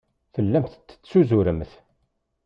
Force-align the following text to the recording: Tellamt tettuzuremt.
Tellamt 0.33 0.75
tettuzuremt. 0.89 1.71